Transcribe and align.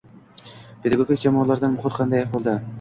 Pedagogik 0.85 1.23
jamoalarda 1.27 1.73
muhit 1.77 1.97
qanday 2.01 2.27
ahvolda? 2.27 2.61